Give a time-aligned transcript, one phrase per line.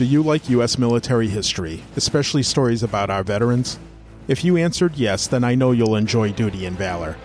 [0.00, 0.78] Do you like U.S.
[0.78, 3.78] military history, especially stories about our veterans?
[4.28, 7.18] If you answered yes, then I know you'll enjoy Duty and Valor.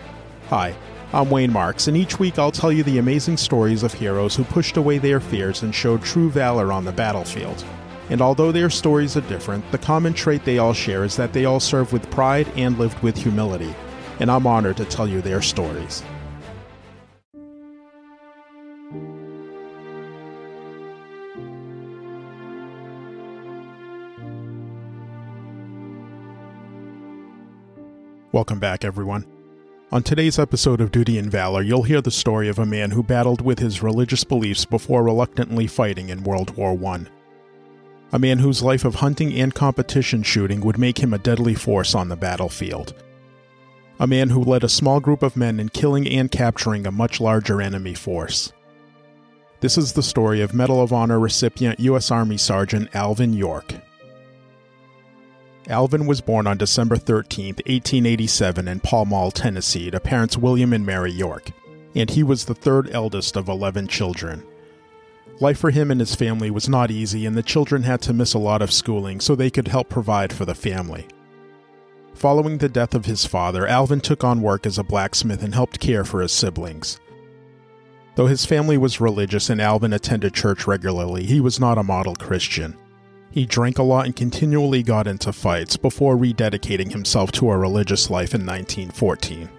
[0.49, 0.75] Hi,
[1.13, 4.43] I'm Wayne Marks, and each week I'll tell you the amazing stories of heroes who
[4.43, 7.63] pushed away their fears and showed true valor on the battlefield.
[8.09, 11.45] And although their stories are different, the common trait they all share is that they
[11.45, 13.73] all served with pride and lived with humility.
[14.19, 16.03] And I'm honored to tell you their stories.
[28.35, 29.25] Welcome back, everyone.
[29.93, 33.01] On today's episode of Duty and Valor, you'll hear the story of a man who
[33.01, 37.05] battled with his religious beliefs before reluctantly fighting in World War I.
[38.11, 41.95] A man whose life of hunting and competition shooting would make him a deadly force
[41.95, 42.93] on the battlefield.
[44.01, 47.21] A man who led a small group of men in killing and capturing a much
[47.21, 48.51] larger enemy force.
[49.61, 52.11] This is the story of Medal of Honor recipient U.S.
[52.11, 53.75] Army Sergeant Alvin York.
[55.67, 60.85] Alvin was born on December 13, 1887, in Pall Mall, Tennessee, to parents William and
[60.85, 61.51] Mary York,
[61.95, 64.45] and he was the third eldest of 11 children.
[65.39, 68.35] Life for him and his family was not easy, and the children had to miss
[68.35, 71.07] a lot of schooling so they could help provide for the family.
[72.13, 75.79] Following the death of his father, Alvin took on work as a blacksmith and helped
[75.79, 76.99] care for his siblings.
[78.15, 82.15] Though his family was religious and Alvin attended church regularly, he was not a model
[82.15, 82.77] Christian.
[83.35, 88.09] He drank a lot and continually got into fights before rededicating himself to a religious
[88.09, 89.49] life in 1914.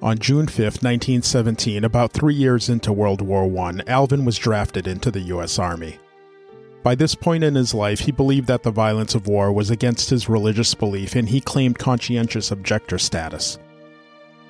[0.00, 5.10] On June 5, 1917, about three years into World War I, Alvin was drafted into
[5.10, 5.58] the U.S.
[5.58, 5.98] Army.
[6.84, 10.10] By this point in his life, he believed that the violence of war was against
[10.10, 13.58] his religious belief and he claimed conscientious objector status.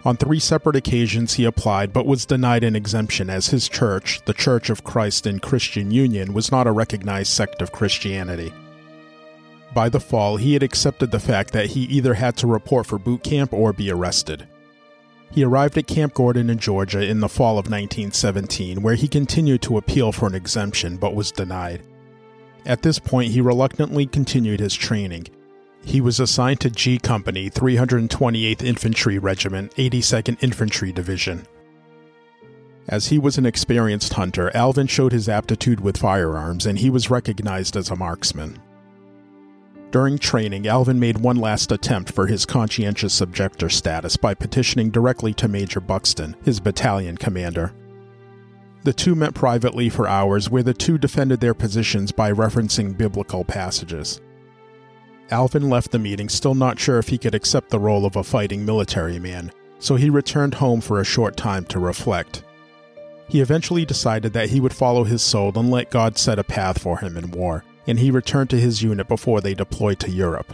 [0.04, 4.32] On three separate occasions, he applied but was denied an exemption as his church, the
[4.32, 8.52] Church of Christ in Christian Union, was not a recognized sect of Christianity.
[9.74, 12.98] By the fall, he had accepted the fact that he either had to report for
[12.98, 14.48] boot camp or be arrested.
[15.30, 19.62] He arrived at Camp Gordon in Georgia in the fall of 1917, where he continued
[19.62, 21.82] to appeal for an exemption but was denied.
[22.66, 25.28] At this point, he reluctantly continued his training,
[25.84, 31.46] he was assigned to G Company, 328th Infantry Regiment, 82nd Infantry Division.
[32.88, 37.10] As he was an experienced hunter, Alvin showed his aptitude with firearms and he was
[37.10, 38.60] recognized as a marksman.
[39.90, 45.34] During training, Alvin made one last attempt for his conscientious objector status by petitioning directly
[45.34, 47.72] to Major Buxton, his battalion commander.
[48.82, 53.44] The two met privately for hours, where the two defended their positions by referencing biblical
[53.44, 54.20] passages.
[55.30, 58.24] Alvin left the meeting still not sure if he could accept the role of a
[58.24, 62.42] fighting military man, so he returned home for a short time to reflect.
[63.28, 66.82] He eventually decided that he would follow his soul and let God set a path
[66.82, 70.52] for him in war, and he returned to his unit before they deployed to Europe.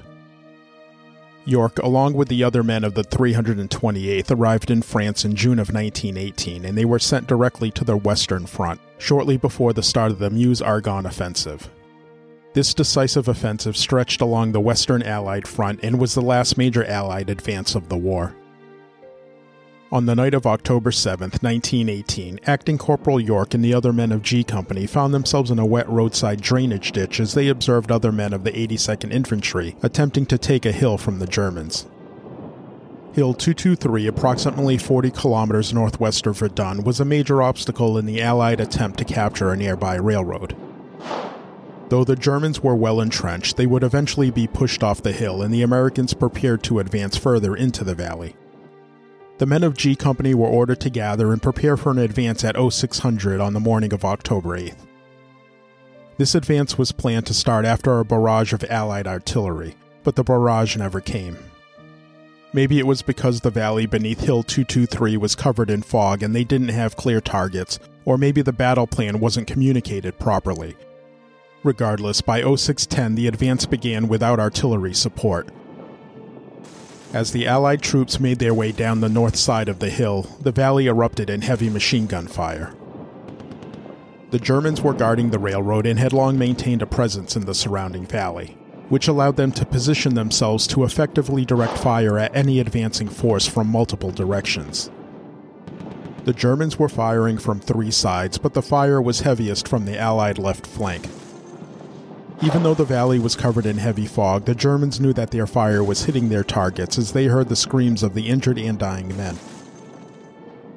[1.47, 5.73] York, along with the other men of the 328th, arrived in France in June of
[5.73, 10.19] 1918, and they were sent directly to the Western Front, shortly before the start of
[10.19, 11.71] the Meuse Argonne offensive.
[12.57, 17.29] This decisive offensive stretched along the Western Allied front and was the last major Allied
[17.29, 18.35] advance of the war.
[19.93, 24.23] On the night of October 7, 1918, Acting Corporal York and the other men of
[24.23, 28.33] G Company found themselves in a wet roadside drainage ditch as they observed other men
[28.33, 31.87] of the 82nd Infantry attempting to take a hill from the Germans.
[33.13, 38.61] Hill 223, approximately 40 kilometers northwest of Verdun, was a major obstacle in the Allied
[38.61, 40.57] attempt to capture a nearby railroad.
[41.89, 45.55] Though the Germans were well entrenched, they would eventually be pushed off the hill, and
[45.55, 48.35] the Americans prepared to advance further into the valley.
[49.39, 52.57] The men of G Company were ordered to gather and prepare for an advance at
[52.57, 54.87] 0600 on the morning of October 8th.
[56.17, 60.77] This advance was planned to start after a barrage of Allied artillery, but the barrage
[60.77, 61.37] never came.
[62.55, 66.45] Maybe it was because the valley beneath Hill 223 was covered in fog and they
[66.45, 70.75] didn't have clear targets, or maybe the battle plan wasn't communicated properly,
[71.63, 75.49] Regardless, by 0610 the advance began without artillery support.
[77.13, 80.53] As the Allied troops made their way down the north side of the hill, the
[80.53, 82.75] valley erupted in heavy machine gun fire.
[84.31, 88.05] The Germans were guarding the railroad and had long maintained a presence in the surrounding
[88.05, 88.59] valley,
[88.89, 93.69] which allowed them to position themselves to effectively direct fire at any advancing force from
[93.69, 94.91] multiple directions.
[96.25, 100.39] The Germans were firing from three sides, but the fire was heaviest from the Allied
[100.39, 101.09] left flank,
[102.43, 105.83] even though the valley was covered in heavy fog, the Germans knew that their fire
[105.83, 109.39] was hitting their targets as they heard the screams of the injured and dying men.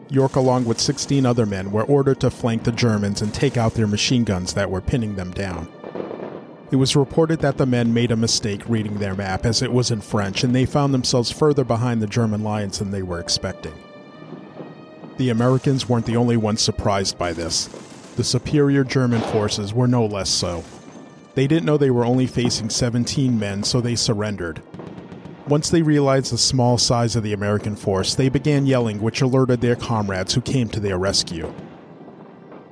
[0.10, 3.74] York, along with 16 other men, were ordered to flank the Germans and take out
[3.74, 5.68] their machine guns that were pinning them down.
[6.72, 9.92] It was reported that the men made a mistake reading their map as it was
[9.92, 13.74] in French and they found themselves further behind the German lines than they were expecting.
[15.18, 17.68] The Americans weren't the only ones surprised by this.
[18.16, 20.64] The superior German forces were no less so.
[21.40, 24.62] They didn't know they were only facing 17 men, so they surrendered.
[25.48, 29.62] Once they realized the small size of the American force, they began yelling, which alerted
[29.62, 31.54] their comrades who came to their rescue.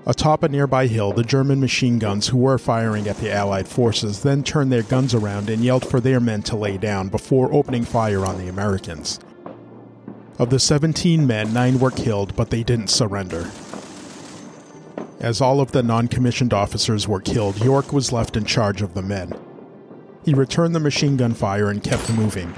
[0.05, 4.23] Atop a nearby hill, the German machine guns who were firing at the Allied forces
[4.23, 7.85] then turned their guns around and yelled for their men to lay down before opening
[7.85, 9.17] fire on the Americans.
[10.39, 13.49] Of the 17 men, 9 were killed, but they didn't surrender.
[15.19, 18.93] As all of the non commissioned officers were killed, York was left in charge of
[18.93, 19.33] the men.
[20.23, 22.53] He returned the machine gun fire and kept moving.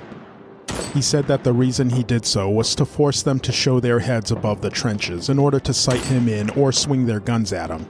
[0.93, 3.99] He said that the reason he did so was to force them to show their
[3.99, 7.69] heads above the trenches in order to sight him in or swing their guns at
[7.69, 7.87] him.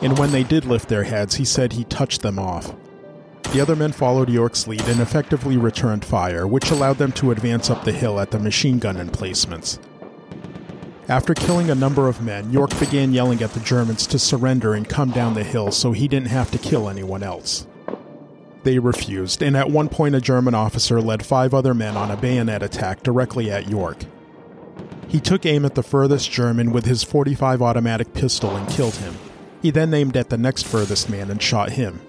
[0.00, 2.74] And when they did lift their heads, he said he touched them off.
[3.52, 7.70] The other men followed York's lead and effectively returned fire, which allowed them to advance
[7.70, 9.78] up the hill at the machine gun emplacements.
[11.08, 14.88] After killing a number of men, York began yelling at the Germans to surrender and
[14.88, 17.66] come down the hill so he didn't have to kill anyone else.
[18.62, 22.16] They refused, and at one point, a German officer led five other men on a
[22.16, 23.98] bayonet attack directly at York.
[25.06, 29.14] He took aim at the furthest German with his 45 automatic pistol and killed him.
[29.60, 32.00] He then aimed at the next furthest man and shot him.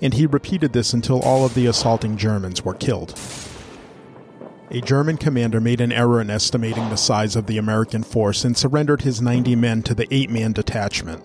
[0.00, 3.18] And he repeated this until all of the assaulting Germans were killed
[4.70, 8.56] a German commander made an error in estimating the size of the American force and
[8.56, 11.24] surrendered his 90 men to the 8 man detachment.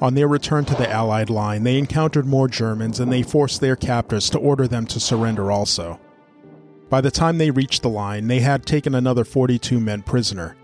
[0.00, 3.76] On their return to the Allied line, they encountered more Germans and they forced their
[3.76, 6.00] captors to order them to surrender also.
[6.88, 10.56] By the time they reached the line, they had taken another 42 men prisoner.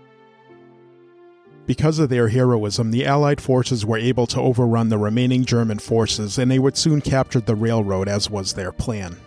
[1.67, 6.37] Because of their heroism, the Allied forces were able to overrun the remaining German forces
[6.37, 9.17] and they would soon capture the railroad as was their plan.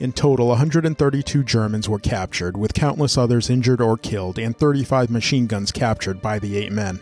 [0.00, 5.48] In total, 132 Germans were captured, with countless others injured or killed, and 35 machine
[5.48, 7.00] guns captured by the eight men.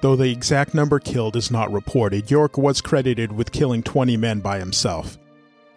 [0.00, 4.40] Though the exact number killed is not reported, York was credited with killing 20 men
[4.40, 5.18] by himself.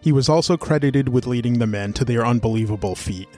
[0.00, 3.28] He was also credited with leading the men to their unbelievable feat.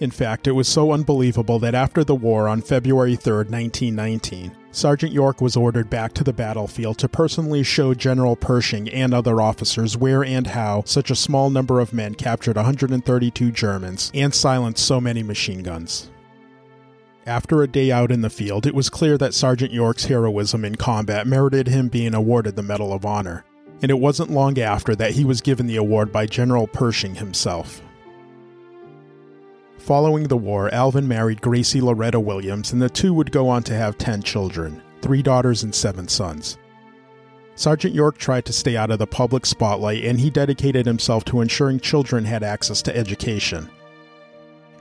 [0.00, 5.12] In fact, it was so unbelievable that after the war on February 3, 1919, Sergeant
[5.12, 9.98] York was ordered back to the battlefield to personally show General Pershing and other officers
[9.98, 15.02] where and how such a small number of men captured 132 Germans and silenced so
[15.02, 16.10] many machine guns.
[17.26, 20.76] After a day out in the field, it was clear that Sergeant York's heroism in
[20.76, 23.44] combat merited him being awarded the Medal of Honor,
[23.82, 27.82] and it wasn't long after that he was given the award by General Pershing himself.
[29.80, 33.74] Following the war, Alvin married Gracie Loretta Williams, and the two would go on to
[33.74, 36.58] have 10 children three daughters and seven sons.
[37.54, 41.40] Sergeant York tried to stay out of the public spotlight, and he dedicated himself to
[41.40, 43.70] ensuring children had access to education.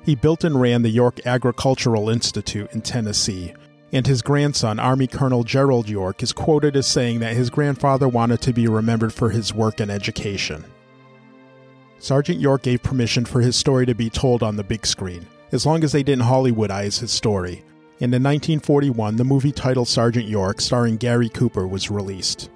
[0.04, 3.54] He built and ran the York Agricultural Institute in Tennessee,
[3.94, 8.42] and his grandson, Army Colonel Gerald York, is quoted as saying that his grandfather wanted
[8.42, 10.66] to be remembered for his work in education.
[12.00, 15.66] Sergeant York gave permission for his story to be told on the big screen, as
[15.66, 17.63] long as they didn't Hollywoodize his story.
[18.01, 22.50] And in 1941, the movie titled Sergeant York, starring Gary Cooper, was released.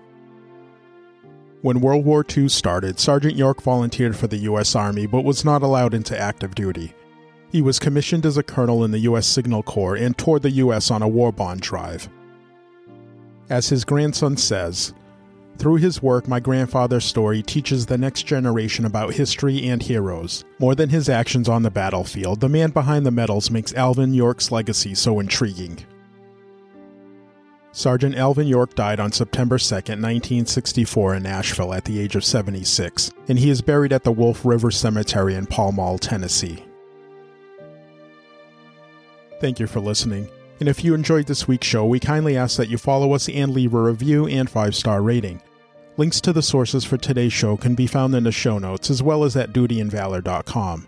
[1.61, 4.75] When World War II started, Sergeant York volunteered for the U.S.
[4.75, 6.93] Army but was not allowed into active duty.
[7.51, 9.27] He was commissioned as a colonel in the U.S.
[9.27, 10.89] Signal Corps and toured the U.S.
[10.89, 12.09] on a war bond drive.
[13.49, 14.93] As his grandson says,
[15.57, 20.43] through his work, my grandfather's story teaches the next generation about history and heroes.
[20.59, 24.51] More than his actions on the battlefield, the man behind the medals makes Alvin York's
[24.51, 25.79] legacy so intriguing.
[27.71, 33.11] Sergeant Alvin York died on September 2, 1964, in Nashville at the age of 76,
[33.27, 36.63] and he is buried at the Wolf River Cemetery in Pall Mall, Tennessee.
[39.41, 40.29] Thank you for listening.
[40.63, 43.51] And if you enjoyed this week's show, we kindly ask that you follow us and
[43.51, 45.41] leave a review and 5 star rating.
[45.97, 49.03] Links to the sources for today's show can be found in the show notes as
[49.03, 50.87] well as at dutyandvalor.com.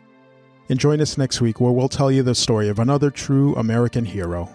[0.70, 4.06] And join us next week where we'll tell you the story of another true American
[4.06, 4.48] hero.